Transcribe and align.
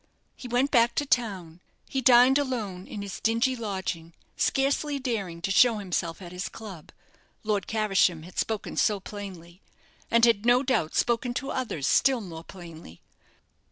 He 0.35 0.47
went 0.47 0.71
back 0.71 0.95
to 0.95 1.05
town. 1.05 1.59
He 1.87 2.01
dined 2.01 2.39
alone 2.39 2.87
in 2.87 3.03
his 3.03 3.19
dingy 3.19 3.55
lodging, 3.55 4.15
scarcely 4.35 4.97
daring 4.97 5.43
to 5.43 5.51
show 5.51 5.77
himself 5.77 6.23
at 6.23 6.31
his 6.31 6.49
club 6.49 6.91
Lord 7.43 7.67
Caversham 7.67 8.23
had 8.23 8.39
spoken 8.39 8.75
so 8.77 8.99
plainly; 8.99 9.61
and 10.09 10.25
had, 10.25 10.43
no 10.43 10.63
doubt, 10.63 10.95
spoken 10.95 11.35
to 11.35 11.51
others 11.51 11.85
still 11.85 12.19
more 12.19 12.43
plainly. 12.43 12.99